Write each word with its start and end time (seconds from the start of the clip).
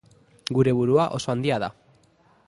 Gure 0.57 0.71
burua 0.79 1.05
oso 1.19 1.33
handia 1.33 1.59
da. 1.65 1.69